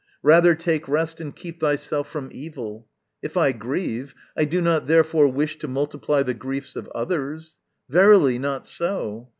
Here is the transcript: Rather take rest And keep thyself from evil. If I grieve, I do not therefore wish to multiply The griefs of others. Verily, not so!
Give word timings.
Rather 0.23 0.55
take 0.55 0.87
rest 0.87 1.21
And 1.21 1.35
keep 1.35 1.59
thyself 1.59 2.09
from 2.09 2.29
evil. 2.31 2.87
If 3.21 3.37
I 3.37 3.51
grieve, 3.51 4.15
I 4.35 4.45
do 4.45 4.59
not 4.59 4.87
therefore 4.87 5.27
wish 5.31 5.59
to 5.59 5.67
multiply 5.67 6.23
The 6.23 6.33
griefs 6.33 6.75
of 6.75 6.87
others. 6.95 7.59
Verily, 7.87 8.39
not 8.39 8.65
so! 8.65 9.29